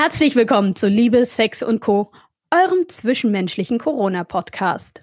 [0.00, 2.12] Herzlich willkommen zu Liebe, Sex und Co.,
[2.52, 5.02] eurem zwischenmenschlichen Corona-Podcast.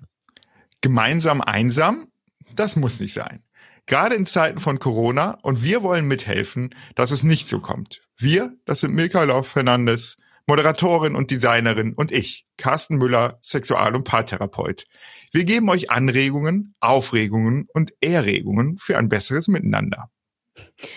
[0.79, 2.07] Gemeinsam einsam?
[2.55, 3.43] Das muss nicht sein.
[3.87, 8.03] Gerade in Zeiten von Corona und wir wollen mithelfen, dass es nicht so kommt.
[8.15, 10.15] Wir, das sind Milka Lauf Fernandes,
[10.47, 14.85] Moderatorin und Designerin und ich, Carsten Müller, Sexual- und Paartherapeut.
[15.33, 20.09] Wir geben euch Anregungen, Aufregungen und Erregungen für ein besseres Miteinander.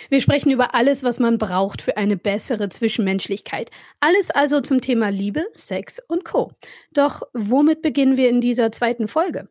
[0.09, 3.70] Wir sprechen über alles, was man braucht für eine bessere Zwischenmenschlichkeit.
[4.00, 6.52] Alles also zum Thema Liebe, Sex und Co.
[6.92, 9.48] Doch womit beginnen wir in dieser zweiten Folge?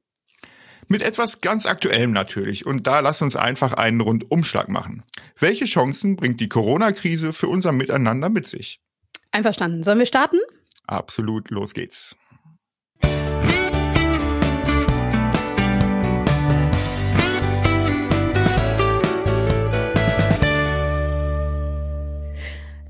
[0.88, 2.66] Mit etwas ganz Aktuellem natürlich.
[2.66, 5.04] Und da lasst uns einfach einen Rundumschlag machen.
[5.38, 8.80] Welche Chancen bringt die Corona-Krise für unser Miteinander mit sich?
[9.32, 9.84] Einverstanden.
[9.84, 10.40] Sollen wir starten?
[10.86, 12.18] Absolut, los geht's.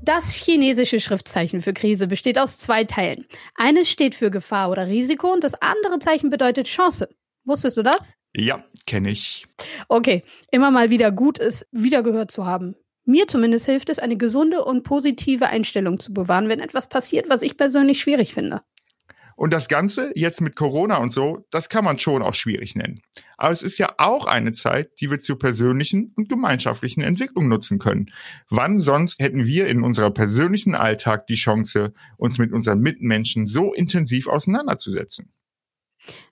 [0.08, 3.26] Das chinesische Schriftzeichen für Krise besteht aus zwei Teilen.
[3.54, 7.10] Eines steht für Gefahr oder Risiko und das andere Zeichen bedeutet Chance.
[7.44, 8.14] Wusstest du das?
[8.34, 9.44] Ja, kenne ich.
[9.86, 12.74] Okay, immer mal wieder gut ist, wieder gehört zu haben.
[13.04, 17.42] Mir zumindest hilft es, eine gesunde und positive Einstellung zu bewahren, wenn etwas passiert, was
[17.42, 18.62] ich persönlich schwierig finde.
[19.38, 23.00] Und das Ganze jetzt mit Corona und so, das kann man schon auch schwierig nennen.
[23.36, 27.78] Aber es ist ja auch eine Zeit, die wir zur persönlichen und gemeinschaftlichen Entwicklung nutzen
[27.78, 28.10] können.
[28.50, 33.72] Wann sonst hätten wir in unserer persönlichen Alltag die Chance, uns mit unseren Mitmenschen so
[33.72, 35.32] intensiv auseinanderzusetzen?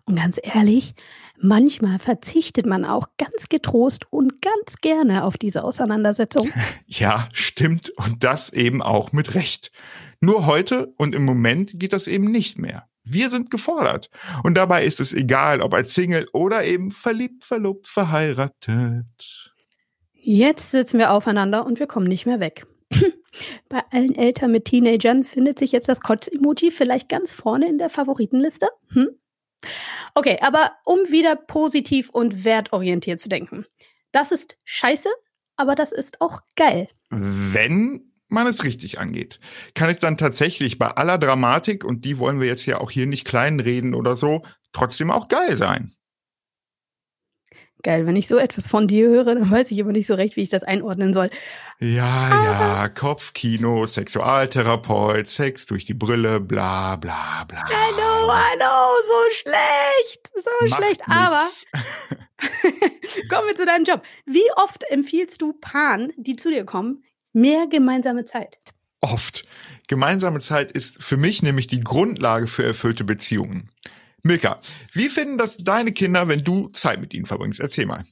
[0.04, 0.96] Und ganz ehrlich,
[1.40, 6.50] manchmal verzichtet man auch ganz getrost und ganz gerne auf diese Auseinandersetzung.
[6.88, 7.90] Ja, stimmt.
[7.98, 9.70] Und das eben auch mit Recht.
[10.20, 12.88] Nur heute und im Moment geht das eben nicht mehr.
[13.08, 14.10] Wir sind gefordert.
[14.42, 19.54] Und dabei ist es egal, ob als Single oder eben verliebt, verlobt, verheiratet.
[20.12, 22.66] Jetzt sitzen wir aufeinander und wir kommen nicht mehr weg.
[23.68, 27.90] Bei allen Eltern mit Teenagern findet sich jetzt das Kotz-Emoji vielleicht ganz vorne in der
[27.90, 28.66] Favoritenliste.
[28.88, 29.10] Hm?
[30.14, 33.66] Okay, aber um wieder positiv und wertorientiert zu denken.
[34.10, 35.10] Das ist scheiße,
[35.54, 36.88] aber das ist auch geil.
[37.10, 39.40] Wenn man es richtig angeht.
[39.74, 43.06] Kann es dann tatsächlich bei aller Dramatik, und die wollen wir jetzt ja auch hier
[43.06, 44.42] nicht kleinreden oder so,
[44.72, 45.92] trotzdem auch geil sein.
[47.82, 50.34] Geil, wenn ich so etwas von dir höre, dann weiß ich aber nicht so recht,
[50.34, 51.30] wie ich das einordnen soll.
[51.78, 57.58] Ja, aber ja, Kopfkino, Sexualtherapeut, Sex durch die Brille, bla bla bla.
[57.58, 61.66] I know, I know, so schlecht, so Macht schlecht, nichts.
[61.76, 64.02] aber kommen wir zu deinem Job.
[64.24, 67.04] Wie oft empfiehlst du Paaren, die zu dir kommen,
[67.36, 68.58] mehr gemeinsame Zeit.
[69.00, 69.44] Oft.
[69.86, 73.70] Gemeinsame Zeit ist für mich nämlich die Grundlage für erfüllte Beziehungen.
[74.22, 74.58] Milka,
[74.92, 77.60] wie finden das deine Kinder, wenn du Zeit mit ihnen verbringst?
[77.60, 78.02] Erzähl mal.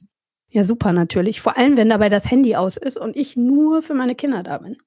[0.49, 1.41] Ja, super natürlich.
[1.41, 4.59] Vor allem, wenn dabei das Handy aus ist und ich nur für meine Kinder da
[4.59, 4.77] bin.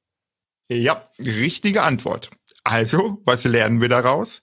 [0.71, 2.31] Ja, richtige Antwort.
[2.65, 4.43] Also, was lernen wir daraus?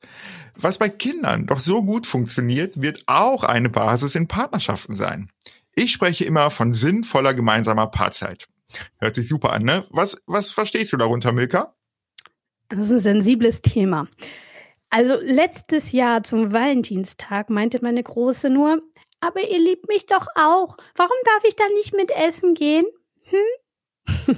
[0.55, 5.29] Was bei Kindern doch so gut funktioniert, wird auch eine Basis in Partnerschaften sein.
[5.73, 8.47] Ich spreche immer von sinnvoller gemeinsamer Paarzeit.
[8.97, 9.85] Hört sich super an, ne?
[9.89, 11.75] Was, was verstehst du darunter, Milka?
[12.69, 14.07] Das ist ein sensibles Thema.
[14.89, 18.81] Also letztes Jahr zum Valentinstag meinte meine Große nur,
[19.19, 20.77] aber ihr liebt mich doch auch.
[20.95, 22.85] Warum darf ich da nicht mit essen gehen?
[23.23, 24.37] Hm?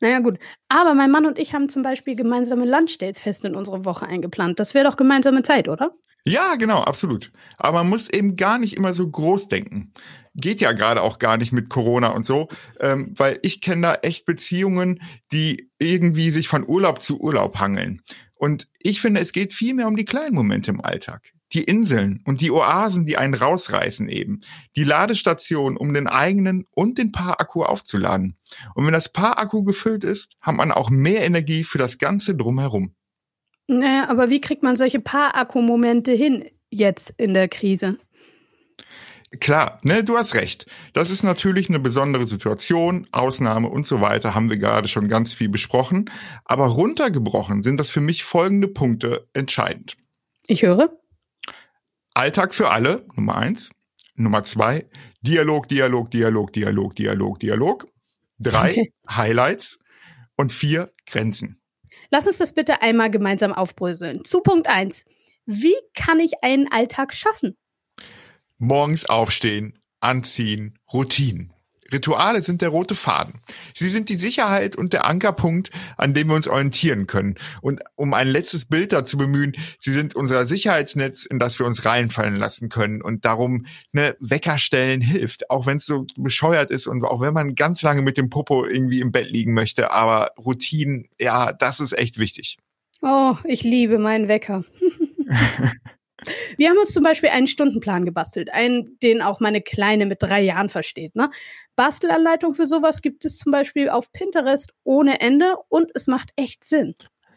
[0.00, 0.38] naja, gut.
[0.68, 4.58] Aber mein Mann und ich haben zum Beispiel gemeinsame Lunchdates fest in unsere Woche eingeplant.
[4.58, 5.92] Das wäre doch gemeinsame Zeit, oder?
[6.26, 7.30] Ja, genau, absolut.
[7.56, 9.92] Aber man muss eben gar nicht immer so groß denken
[10.36, 12.48] geht ja gerade auch gar nicht mit Corona und so,
[12.80, 15.00] ähm, weil ich kenne da echt Beziehungen,
[15.32, 18.02] die irgendwie sich von Urlaub zu Urlaub hangeln.
[18.34, 21.32] Und ich finde, es geht viel mehr um die kleinen Momente im Alltag.
[21.52, 24.40] Die Inseln und die Oasen, die einen rausreißen eben.
[24.74, 28.36] Die Ladestation, um den eigenen und den Paakku aufzuladen.
[28.74, 32.94] Und wenn das Paakku gefüllt ist, hat man auch mehr Energie für das Ganze drumherum.
[33.68, 37.96] Naja, aber wie kriegt man solche Paakku-Momente hin jetzt in der Krise?
[39.40, 40.66] Klar, ne, du hast recht.
[40.92, 45.34] Das ist natürlich eine besondere Situation, Ausnahme und so weiter, haben wir gerade schon ganz
[45.34, 46.10] viel besprochen.
[46.44, 49.96] Aber runtergebrochen sind das für mich folgende Punkte entscheidend.
[50.46, 50.90] Ich höre.
[52.14, 53.70] Alltag für alle, Nummer eins.
[54.14, 54.88] Nummer zwei,
[55.20, 57.86] Dialog, Dialog, Dialog, Dialog, Dialog, Dialog.
[58.38, 58.92] Drei, okay.
[59.08, 59.80] Highlights.
[60.38, 61.60] Und vier, Grenzen.
[62.10, 64.22] Lass uns das bitte einmal gemeinsam aufbröseln.
[64.24, 65.04] Zu Punkt eins.
[65.46, 67.56] Wie kann ich einen Alltag schaffen?
[68.58, 71.52] Morgens aufstehen, anziehen, Routinen.
[71.92, 73.40] Rituale sind der rote Faden.
[73.74, 77.36] Sie sind die Sicherheit und der Ankerpunkt, an dem wir uns orientieren können.
[77.62, 81.84] Und um ein letztes Bild dazu bemühen, sie sind unser Sicherheitsnetz, in das wir uns
[81.84, 83.02] reinfallen lassen können.
[83.02, 87.54] Und darum, ne, Weckerstellen hilft, auch wenn es so bescheuert ist und auch wenn man
[87.54, 89.92] ganz lange mit dem Popo irgendwie im Bett liegen möchte.
[89.92, 92.56] Aber Routinen, ja, das ist echt wichtig.
[93.02, 94.64] Oh, ich liebe meinen Wecker.
[96.56, 100.42] Wir haben uns zum Beispiel einen Stundenplan gebastelt, einen, den auch meine Kleine mit drei
[100.42, 101.14] Jahren versteht.
[101.14, 101.30] Ne?
[101.76, 106.64] Bastelanleitung für sowas gibt es zum Beispiel auf Pinterest ohne Ende und es macht echt
[106.64, 106.94] Sinn.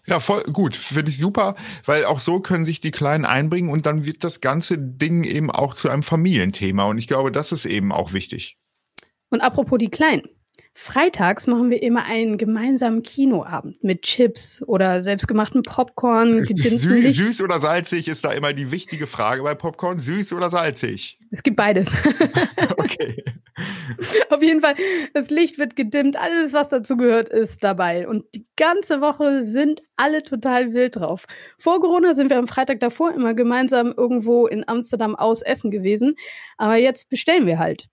[0.07, 0.75] Ja, voll gut.
[0.75, 1.55] Finde ich super,
[1.85, 5.51] weil auch so können sich die Kleinen einbringen und dann wird das ganze Ding eben
[5.51, 6.85] auch zu einem Familienthema.
[6.85, 8.57] Und ich glaube, das ist eben auch wichtig.
[9.29, 10.23] Und apropos die Kleinen.
[10.81, 16.45] Freitags machen wir immer einen gemeinsamen Kinoabend mit Chips oder selbstgemachten Popcorn.
[16.45, 19.99] Sü süß oder salzig ist da immer die wichtige Frage bei Popcorn.
[19.99, 21.19] Süß oder salzig?
[21.31, 21.91] Es gibt beides.
[22.77, 23.21] okay.
[24.29, 24.75] Auf jeden Fall,
[25.13, 28.07] das Licht wird gedimmt, alles, was dazu gehört, ist dabei.
[28.07, 31.25] Und die ganze Woche sind alle total wild drauf.
[31.57, 36.15] Vor Corona sind wir am Freitag davor immer gemeinsam irgendwo in Amsterdam aus Essen gewesen.
[36.57, 37.89] Aber jetzt bestellen wir halt.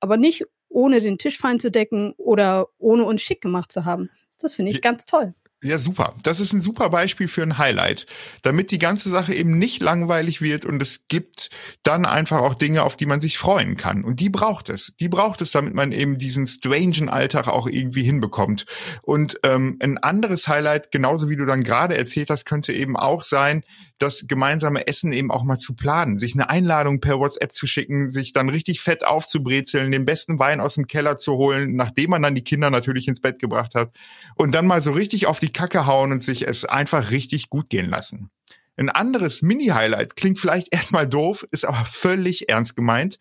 [0.00, 4.08] Aber nicht ohne den Tisch fein zu decken oder ohne uns schick gemacht zu haben.
[4.40, 5.34] Das finde ich ganz toll.
[5.62, 6.14] Ja, super.
[6.22, 8.06] Das ist ein super Beispiel für ein Highlight,
[8.40, 11.50] damit die ganze Sache eben nicht langweilig wird und es gibt
[11.82, 14.02] dann einfach auch Dinge, auf die man sich freuen kann.
[14.02, 14.94] Und die braucht es.
[15.00, 18.64] Die braucht es, damit man eben diesen strangen Alltag auch irgendwie hinbekommt.
[19.02, 23.22] Und ähm, ein anderes Highlight, genauso wie du dann gerade erzählt hast, könnte eben auch
[23.22, 23.62] sein,
[24.00, 28.10] das gemeinsame Essen eben auch mal zu planen, sich eine Einladung per WhatsApp zu schicken,
[28.10, 32.22] sich dann richtig fett aufzubrezeln, den besten Wein aus dem Keller zu holen, nachdem man
[32.22, 33.92] dann die Kinder natürlich ins Bett gebracht hat
[34.34, 37.68] und dann mal so richtig auf die Kacke hauen und sich es einfach richtig gut
[37.68, 38.30] gehen lassen.
[38.76, 43.18] Ein anderes Mini-Highlight klingt vielleicht erstmal doof, ist aber völlig ernst gemeint.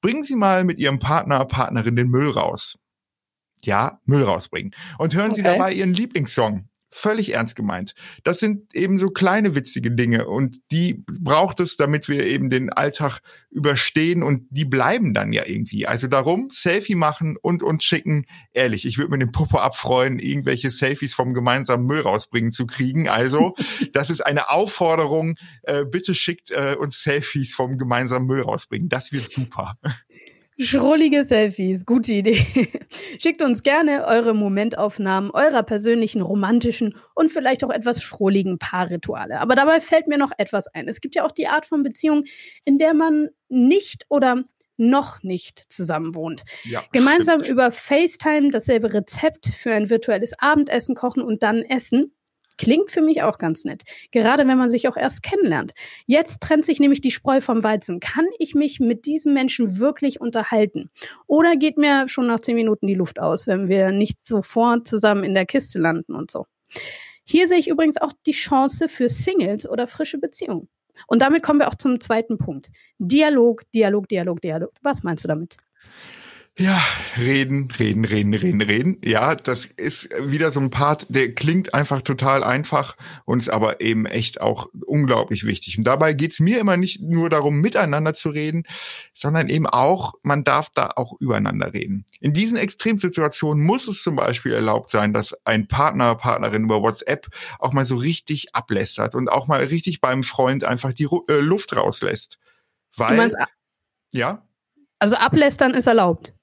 [0.00, 2.78] Bringen Sie mal mit Ihrem Partner, Partnerin den Müll raus.
[3.62, 4.74] Ja, Müll rausbringen.
[4.98, 5.36] Und hören okay.
[5.36, 7.94] Sie dabei Ihren Lieblingssong völlig ernst gemeint.
[8.24, 12.70] Das sind eben so kleine witzige Dinge und die braucht es, damit wir eben den
[12.70, 13.20] Alltag
[13.50, 15.86] überstehen und die bleiben dann ja irgendwie.
[15.86, 18.24] Also darum, Selfie machen und uns schicken.
[18.52, 23.08] Ehrlich, ich würde mir den Popo abfreuen, irgendwelche Selfies vom gemeinsamen Müll rausbringen zu kriegen.
[23.08, 23.54] Also,
[23.92, 25.36] das ist eine Aufforderung.
[25.62, 28.88] Äh, bitte schickt äh, uns Selfies vom gemeinsamen Müll rausbringen.
[28.88, 29.74] Das wird super.
[30.62, 32.36] Schrullige Selfies, gute Idee.
[33.18, 39.40] Schickt uns gerne eure Momentaufnahmen eurer persönlichen, romantischen und vielleicht auch etwas schrulligen Paarrituale.
[39.40, 40.86] Aber dabei fällt mir noch etwas ein.
[40.86, 42.24] Es gibt ja auch die Art von Beziehung,
[42.66, 44.44] in der man nicht oder
[44.76, 46.42] noch nicht zusammen wohnt.
[46.64, 47.52] Ja, Gemeinsam stimmt.
[47.52, 52.14] über FaceTime dasselbe Rezept für ein virtuelles Abendessen kochen und dann essen.
[52.60, 53.84] Klingt für mich auch ganz nett.
[54.10, 55.72] Gerade wenn man sich auch erst kennenlernt.
[56.04, 58.00] Jetzt trennt sich nämlich die Spreu vom Weizen.
[58.00, 60.90] Kann ich mich mit diesem Menschen wirklich unterhalten?
[61.26, 65.24] Oder geht mir schon nach zehn Minuten die Luft aus, wenn wir nicht sofort zusammen
[65.24, 66.44] in der Kiste landen und so?
[67.24, 70.68] Hier sehe ich übrigens auch die Chance für Singles oder frische Beziehungen.
[71.06, 72.68] Und damit kommen wir auch zum zweiten Punkt.
[72.98, 74.72] Dialog, Dialog, Dialog, Dialog.
[74.82, 75.56] Was meinst du damit?
[76.58, 76.78] Ja,
[77.16, 78.98] reden, reden, reden, reden, reden.
[79.02, 83.80] Ja, das ist wieder so ein Part, der klingt einfach total einfach und ist aber
[83.80, 85.78] eben echt auch unglaublich wichtig.
[85.78, 88.64] Und dabei geht's mir immer nicht nur darum, miteinander zu reden,
[89.14, 92.04] sondern eben auch, man darf da auch übereinander reden.
[92.20, 97.28] In diesen Extremsituationen muss es zum Beispiel erlaubt sein, dass ein Partner, Partnerin über WhatsApp
[97.58, 101.74] auch mal so richtig ablästert und auch mal richtig beim Freund einfach die äh, Luft
[101.74, 102.38] rauslässt.
[102.96, 103.32] Weil,
[104.12, 104.46] ja?
[104.98, 106.34] Also ablästern ist erlaubt.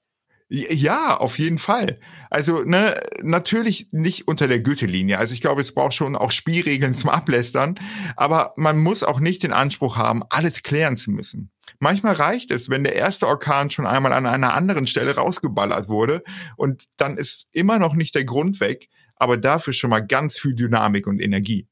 [0.50, 2.00] Ja, auf jeden Fall.
[2.30, 5.18] Also ne, natürlich nicht unter der Gürtellinie.
[5.18, 7.78] Also ich glaube, es braucht schon auch Spielregeln zum Ablästern,
[8.16, 11.50] aber man muss auch nicht den Anspruch haben, alles klären zu müssen.
[11.80, 16.22] Manchmal reicht es, wenn der erste Orkan schon einmal an einer anderen Stelle rausgeballert wurde
[16.56, 20.54] und dann ist immer noch nicht der Grund weg, aber dafür schon mal ganz viel
[20.54, 21.68] Dynamik und Energie.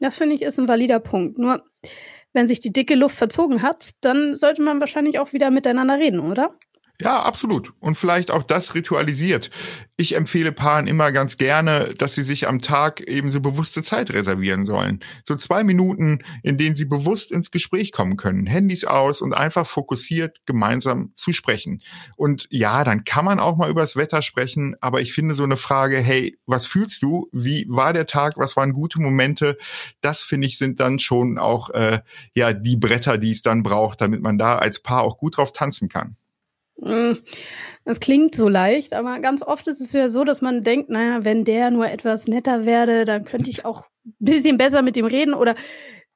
[0.00, 1.38] Das finde ich ist ein valider Punkt.
[1.38, 1.64] Nur
[2.34, 6.20] wenn sich die dicke Luft verzogen hat, dann sollte man wahrscheinlich auch wieder miteinander reden,
[6.20, 6.54] oder?
[7.00, 7.74] Ja, absolut.
[7.78, 9.50] Und vielleicht auch das ritualisiert.
[9.96, 14.12] Ich empfehle Paaren immer ganz gerne, dass sie sich am Tag eben so bewusste Zeit
[14.12, 14.98] reservieren sollen.
[15.22, 18.46] So zwei Minuten, in denen sie bewusst ins Gespräch kommen können.
[18.46, 21.82] Handys aus und einfach fokussiert gemeinsam zu sprechen.
[22.16, 24.74] Und ja, dann kann man auch mal übers Wetter sprechen.
[24.80, 27.28] Aber ich finde so eine Frage, hey, was fühlst du?
[27.30, 28.38] Wie war der Tag?
[28.38, 29.56] Was waren gute Momente?
[30.00, 32.00] Das finde ich sind dann schon auch, äh,
[32.34, 35.52] ja, die Bretter, die es dann braucht, damit man da als Paar auch gut drauf
[35.52, 36.16] tanzen kann.
[36.80, 37.18] Hm,
[37.84, 41.24] das klingt so leicht, aber ganz oft ist es ja so, dass man denkt, naja,
[41.24, 45.06] wenn der nur etwas netter werde, dann könnte ich auch ein bisschen besser mit ihm
[45.06, 45.54] reden oder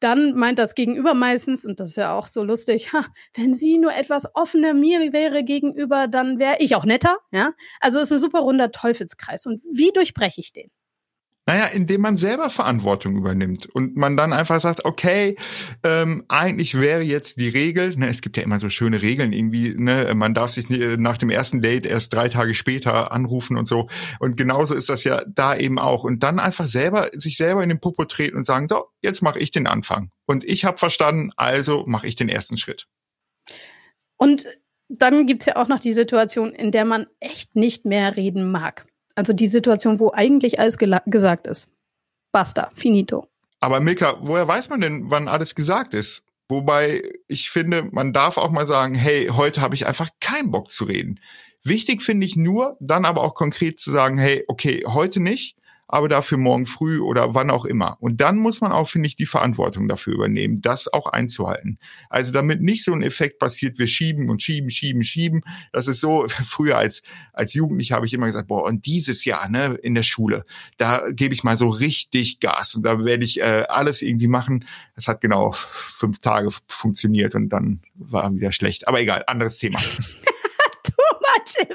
[0.00, 3.78] dann meint das Gegenüber meistens, und das ist ja auch so lustig, ha, wenn sie
[3.78, 7.52] nur etwas offener mir wäre gegenüber, dann wäre ich auch netter, ja.
[7.80, 9.46] Also es ist ein super runder Teufelskreis.
[9.46, 10.70] Und wie durchbreche ich den?
[11.44, 15.36] Naja, indem man selber Verantwortung übernimmt und man dann einfach sagt, okay,
[15.84, 19.74] ähm, eigentlich wäre jetzt die Regel, ne, es gibt ja immer so schöne Regeln irgendwie,
[19.76, 23.88] ne, man darf sich nach dem ersten Date erst drei Tage später anrufen und so.
[24.20, 26.04] Und genauso ist das ja da eben auch.
[26.04, 29.40] Und dann einfach selber, sich selber in den Popo treten und sagen, so, jetzt mache
[29.40, 30.12] ich den Anfang.
[30.26, 32.86] Und ich habe verstanden, also mache ich den ersten Schritt.
[34.16, 34.46] Und
[34.88, 38.86] dann gibt's ja auch noch die Situation, in der man echt nicht mehr reden mag.
[39.14, 41.68] Also die Situation, wo eigentlich alles gesagt ist.
[42.32, 43.28] Basta, finito.
[43.60, 46.24] Aber Milka, woher weiß man denn, wann alles gesagt ist?
[46.48, 50.70] Wobei ich finde, man darf auch mal sagen, hey, heute habe ich einfach keinen Bock
[50.70, 51.20] zu reden.
[51.62, 55.56] Wichtig finde ich nur, dann aber auch konkret zu sagen, hey, okay, heute nicht,
[55.92, 57.98] aber dafür morgen früh oder wann auch immer.
[58.00, 61.78] Und dann muss man auch, finde ich, die Verantwortung dafür übernehmen, das auch einzuhalten.
[62.08, 65.42] Also damit nicht so ein Effekt passiert, wir schieben und schieben, schieben, schieben.
[65.70, 67.02] Das ist so, früher als,
[67.34, 70.46] als Jugendlicher habe ich immer gesagt, boah, und dieses Jahr, ne, in der Schule,
[70.78, 74.64] da gebe ich mal so richtig Gas und da werde ich äh, alles irgendwie machen.
[74.96, 78.88] Das hat genau fünf Tage funktioniert und dann war wieder schlecht.
[78.88, 79.78] Aber egal, anderes Thema.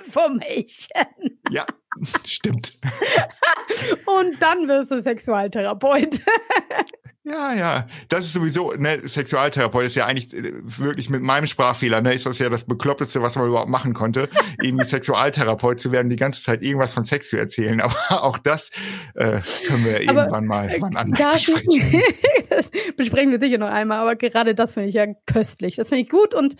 [0.08, 1.40] Information.
[1.50, 1.66] Ja,
[2.26, 2.74] stimmt.
[4.06, 6.22] Und dann wirst du Sexualtherapeut.
[7.24, 12.00] Ja, ja, das ist sowieso, ne, Sexualtherapeut ist ja eigentlich äh, wirklich mit meinem Sprachfehler,
[12.00, 14.30] ne, ist das ja das Bekloppteste, was man überhaupt machen konnte,
[14.62, 17.82] irgendwie Sexualtherapeut zu werden, die ganze Zeit irgendwas von Sex zu erzählen.
[17.82, 18.72] Aber auch das
[19.16, 22.02] äh, können wir aber irgendwann mal wann anders besprechen.
[22.50, 25.76] das besprechen wir sicher noch einmal, aber gerade das finde ich ja köstlich.
[25.76, 26.56] Das finde ich gut und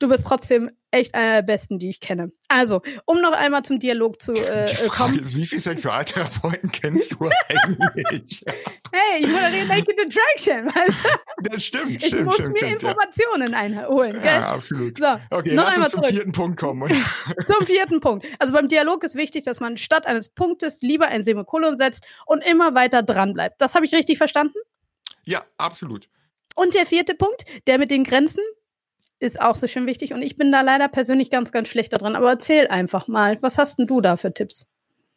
[0.00, 2.32] du bist trotzdem echt einer der besten, die ich kenne.
[2.48, 5.18] Also, um noch einmal zum Dialog zu äh, die Frage kommen.
[5.18, 8.44] Ist, wie viele Sexualtherapeuten kennst du eigentlich?
[8.92, 10.66] hey, ich moderiere Naked Attraction.
[10.66, 11.50] Weißt du?
[11.50, 12.24] Das stimmt, ich stimmt.
[12.24, 13.58] muss stimmt, mir stimmt, Informationen ja.
[13.58, 14.12] einholen.
[14.14, 14.24] Gell?
[14.24, 14.98] Ja, absolut.
[14.98, 16.14] So, okay, noch lass einmal uns zum zurück.
[16.14, 16.90] vierten Punkt kommen.
[17.46, 18.26] zum vierten Punkt.
[18.38, 22.42] Also beim Dialog ist wichtig, dass man statt eines Punktes lieber ein Semikolon setzt und
[22.44, 23.60] immer weiter dran bleibt.
[23.60, 24.58] Das habe ich richtig verstanden?
[25.24, 26.08] Ja, absolut.
[26.54, 28.42] Und der vierte Punkt, der mit den Grenzen,
[29.20, 30.12] ist auch so schön wichtig.
[30.12, 32.16] Und ich bin da leider persönlich ganz, ganz schlecht daran.
[32.16, 34.66] Aber erzähl einfach mal, was hast denn du da für Tipps?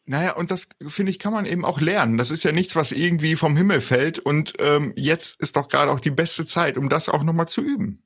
[0.06, 2.18] Naja, und das, finde ich, kann man eben auch lernen.
[2.18, 4.20] Das ist ja nichts, was irgendwie vom Himmel fällt.
[4.20, 7.62] Und ähm, jetzt ist doch gerade auch die beste Zeit, um das auch nochmal zu
[7.62, 8.04] üben.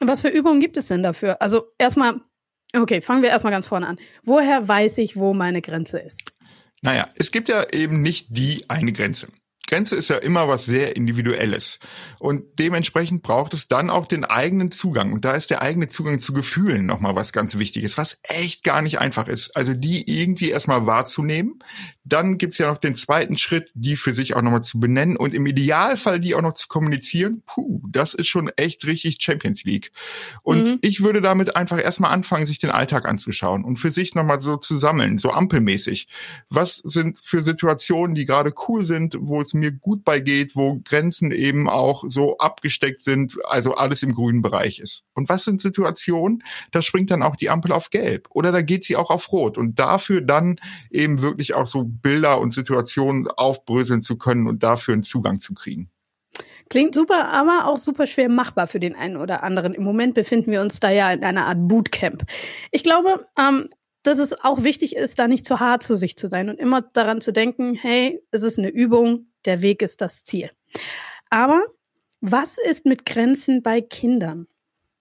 [0.00, 1.40] Was für Übungen gibt es denn dafür?
[1.40, 2.20] Also erstmal,
[2.76, 3.98] okay, fangen wir erstmal ganz vorne an.
[4.22, 6.32] Woher weiß ich, wo meine Grenze ist?
[6.82, 9.28] Naja, es gibt ja eben nicht die eine Grenze.
[9.74, 11.80] Grenze ist ja immer was sehr Individuelles.
[12.20, 15.12] Und dementsprechend braucht es dann auch den eigenen Zugang.
[15.12, 18.82] Und da ist der eigene Zugang zu Gefühlen nochmal was ganz Wichtiges, was echt gar
[18.82, 19.56] nicht einfach ist.
[19.56, 21.58] Also die irgendwie erstmal wahrzunehmen.
[22.04, 25.34] Dann gibt's ja noch den zweiten Schritt, die für sich auch nochmal zu benennen und
[25.34, 27.42] im Idealfall die auch noch zu kommunizieren.
[27.46, 29.90] Puh, das ist schon echt richtig Champions League.
[30.42, 30.78] Und mhm.
[30.82, 34.56] ich würde damit einfach erstmal anfangen, sich den Alltag anzuschauen und für sich nochmal so
[34.56, 36.06] zu sammeln, so ampelmäßig.
[36.50, 41.30] Was sind für Situationen, die gerade cool sind, wo es mir gut beigeht, wo Grenzen
[41.30, 45.04] eben auch so abgesteckt sind, also alles im grünen Bereich ist.
[45.14, 46.42] Und was sind Situationen,
[46.72, 49.58] da springt dann auch die Ampel auf gelb oder da geht sie auch auf rot
[49.58, 50.58] und dafür dann
[50.90, 55.54] eben wirklich auch so Bilder und Situationen aufbröseln zu können und dafür einen Zugang zu
[55.54, 55.90] kriegen.
[56.70, 59.74] Klingt super, aber auch super schwer machbar für den einen oder anderen.
[59.74, 62.24] Im Moment befinden wir uns da ja in einer Art Bootcamp.
[62.70, 63.68] Ich glaube, ähm,
[64.02, 66.82] dass es auch wichtig ist, da nicht zu hart zu sich zu sein und immer
[66.82, 70.50] daran zu denken, hey, es ist eine Übung, der Weg ist das Ziel.
[71.30, 71.62] Aber
[72.20, 74.46] was ist mit Grenzen bei Kindern?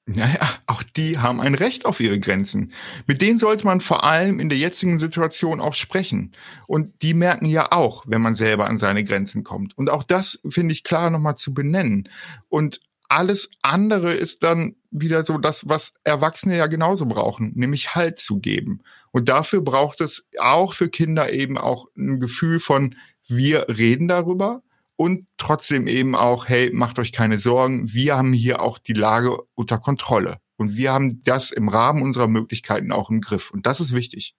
[0.06, 2.74] Naja, auch die haben ein Recht auf ihre Grenzen.
[3.08, 6.34] Mit denen sollte man vor allem in der jetzigen Situation auch sprechen.
[6.68, 9.78] Und die merken ja auch, wenn man selber an seine Grenzen kommt.
[9.78, 12.10] Und auch das finde ich klar nochmal zu benennen.
[12.50, 18.20] Und alles andere ist dann wieder so das, was Erwachsene ja genauso brauchen, nämlich Halt
[18.20, 18.82] zu geben.
[19.12, 22.96] Und dafür braucht es auch für Kinder eben auch ein Gefühl von,
[23.36, 24.62] wir reden darüber
[24.96, 29.38] und trotzdem eben auch, hey, macht euch keine Sorgen, wir haben hier auch die Lage
[29.56, 30.38] unter Kontrolle.
[30.58, 33.52] Und wir haben das im Rahmen unserer Möglichkeiten auch im Griff.
[33.52, 34.36] Und das ist wichtig.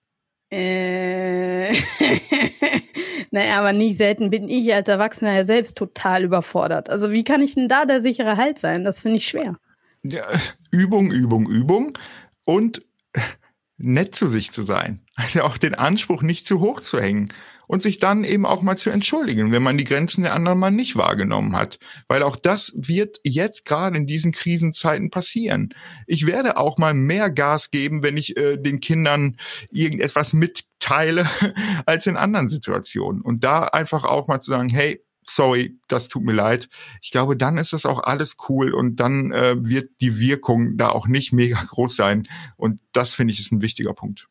[0.50, 1.72] Äh,
[3.32, 6.88] naja, aber nicht selten bin ich als Erwachsener ja selbst total überfordert.
[6.88, 8.84] Also wie kann ich denn da der sichere Halt sein?
[8.84, 9.58] Das finde ich schwer.
[10.02, 10.22] Ja,
[10.70, 11.98] Übung, Übung, Übung
[12.46, 12.80] und
[13.76, 15.00] nett zu sich zu sein.
[15.16, 17.26] Also auch den Anspruch nicht zu hoch zu hängen
[17.66, 20.70] und sich dann eben auch mal zu entschuldigen, wenn man die Grenzen der anderen mal
[20.70, 21.78] nicht wahrgenommen hat.
[22.08, 25.74] Weil auch das wird jetzt gerade in diesen Krisenzeiten passieren.
[26.06, 29.36] Ich werde auch mal mehr Gas geben, wenn ich äh, den Kindern
[29.70, 31.26] irgendetwas mitteile,
[31.86, 33.22] als in anderen Situationen.
[33.22, 36.68] Und da einfach auch mal zu sagen, hey, sorry, das tut mir leid.
[37.02, 40.90] Ich glaube, dann ist das auch alles cool und dann äh, wird die Wirkung da
[40.90, 42.28] auch nicht mega groß sein.
[42.56, 44.28] Und das finde ich ist ein wichtiger Punkt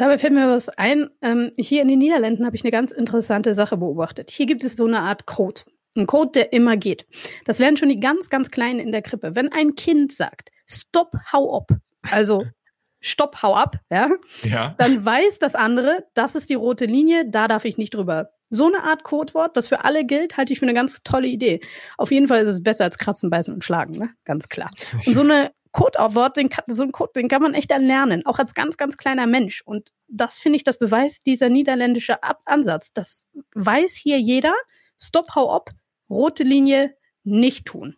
[0.00, 1.10] Dabei fällt mir was ein.
[1.20, 4.30] Ähm, hier in den Niederlanden habe ich eine ganz interessante Sache beobachtet.
[4.30, 5.60] Hier gibt es so eine Art Code.
[5.94, 7.06] Ein Code, der immer geht.
[7.44, 9.36] Das lernen schon die ganz, ganz Kleinen in der Krippe.
[9.36, 11.72] Wenn ein Kind sagt, Stop, hau ab,
[12.10, 12.46] also
[13.00, 14.08] Stopp, hau ab, ja,
[14.42, 14.74] Ja.
[14.78, 18.30] dann weiß das andere, das ist die rote Linie, da darf ich nicht drüber.
[18.48, 21.60] So eine Art Codewort, das für alle gilt, halte ich für eine ganz tolle Idee.
[21.98, 24.10] Auf jeden Fall ist es besser als kratzen, beißen und schlagen, ne?
[24.24, 24.70] Ganz klar.
[25.06, 28.38] Und so eine Codewort, den kann, so ein Code, den kann man echt erlernen, auch
[28.38, 29.62] als ganz, ganz kleiner Mensch.
[29.64, 32.92] Und das finde ich, das beweist dieser niederländische Ab Ansatz.
[32.92, 34.54] Das weiß hier jeder.
[34.98, 35.70] Stopp, hau ab,
[36.08, 37.96] rote Linie, nicht tun.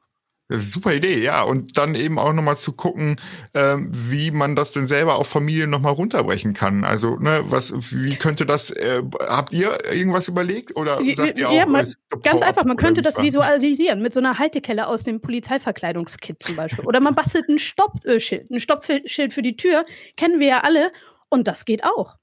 [0.61, 1.43] Super Idee, ja.
[1.43, 3.17] Und dann eben auch nochmal zu gucken,
[3.55, 6.85] ähm, wie man das denn selber auf Familien nochmal runterbrechen kann.
[6.85, 10.77] Also, ne, was, wie könnte das, äh, habt ihr irgendwas überlegt?
[10.77, 11.87] Oder sagt ihr auch, ja, man,
[12.23, 16.85] ganz einfach, man könnte das visualisieren mit so einer Haltekelle aus dem Polizeiverkleidungskit zum Beispiel.
[16.85, 19.85] Oder man bastelt ein Stoppschild, ein Stoppschild für die Tür,
[20.17, 20.93] kennen wir ja alle.
[21.29, 22.17] Und das geht auch.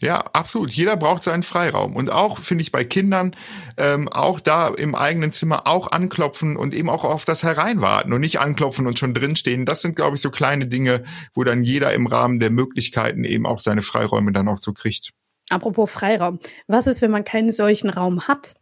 [0.00, 0.70] Ja, absolut.
[0.72, 1.96] Jeder braucht seinen Freiraum.
[1.96, 3.34] Und auch, finde ich, bei Kindern,
[3.78, 8.20] ähm, auch da im eigenen Zimmer auch anklopfen und eben auch auf das hereinwarten und
[8.20, 9.64] nicht anklopfen und schon drinstehen.
[9.64, 11.02] Das sind, glaube ich, so kleine Dinge,
[11.34, 15.12] wo dann jeder im Rahmen der Möglichkeiten eben auch seine Freiräume dann auch so kriegt.
[15.48, 16.40] Apropos Freiraum.
[16.66, 18.54] Was ist, wenn man keinen solchen Raum hat?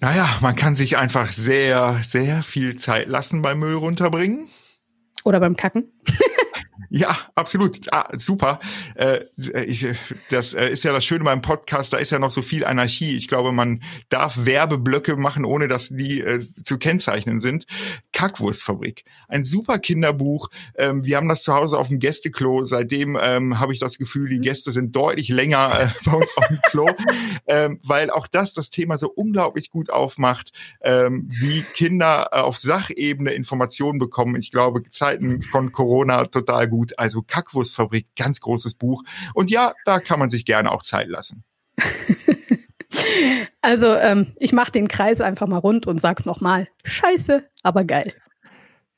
[0.00, 4.48] Naja, man kann sich einfach sehr, sehr viel Zeit lassen beim Müll runterbringen.
[5.22, 5.92] Oder beim Kacken?
[6.90, 7.80] Ja, absolut.
[7.92, 8.58] Ah, super.
[8.94, 9.20] Äh,
[9.66, 9.86] ich,
[10.30, 13.16] das äh, ist ja das Schöne beim Podcast, da ist ja noch so viel Anarchie.
[13.16, 17.66] Ich glaube, man darf Werbeblöcke machen, ohne dass die äh, zu kennzeichnen sind.
[18.12, 19.04] Kackwurstfabrik.
[19.28, 20.48] Ein super Kinderbuch.
[20.76, 22.62] Ähm, wir haben das zu Hause auf dem Gästeklo.
[22.62, 26.46] Seitdem ähm, habe ich das Gefühl, die Gäste sind deutlich länger äh, bei uns auf
[26.48, 26.88] dem Klo,
[27.46, 30.52] ähm, weil auch das das Thema so unglaublich gut aufmacht,
[30.82, 34.36] ähm, wie Kinder äh, auf Sachebene Informationen bekommen.
[34.36, 36.98] Ich glaube, Zeiten von Corona total gut.
[36.98, 39.02] Also Kackwurstfabrik, ganz großes Buch.
[39.34, 41.44] Und ja, da kann man sich gerne auch Zeit lassen.
[43.60, 46.68] Also, ähm, ich mache den Kreis einfach mal rund und sag's nochmal.
[46.84, 48.12] Scheiße, aber geil.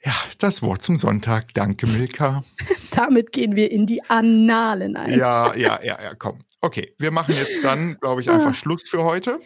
[0.04, 1.54] Ja, das Wort zum Sonntag.
[1.54, 2.42] Danke, Milka.
[2.94, 5.16] Damit gehen wir in die Annalen ein.
[5.16, 6.40] Ja, ja, ja, ja, komm.
[6.60, 9.38] Okay, wir machen jetzt dann, glaube ich, einfach Schluss für heute.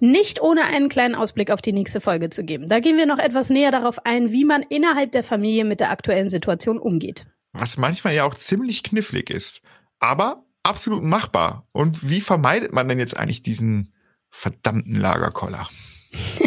[0.00, 2.68] Nicht ohne einen kleinen Ausblick auf die nächste Folge zu geben.
[2.68, 5.90] Da gehen wir noch etwas näher darauf ein, wie man innerhalb der Familie mit der
[5.90, 7.26] aktuellen Situation umgeht.
[7.52, 9.62] Was manchmal ja auch ziemlich knifflig ist,
[9.98, 11.66] aber absolut machbar.
[11.72, 13.92] Und wie vermeidet man denn jetzt eigentlich diesen
[14.30, 15.68] verdammten Lagerkoller?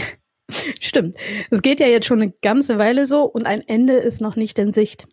[0.80, 1.16] Stimmt.
[1.50, 4.60] Es geht ja jetzt schon eine ganze Weile so und ein Ende ist noch nicht
[4.60, 5.08] in Sicht.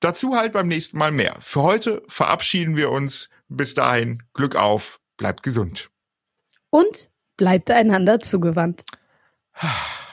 [0.00, 1.36] Dazu halt beim nächsten Mal mehr.
[1.40, 3.30] Für heute verabschieden wir uns.
[3.48, 5.90] Bis dahin, Glück auf, bleibt gesund.
[6.70, 8.84] Und bleibt einander zugewandt.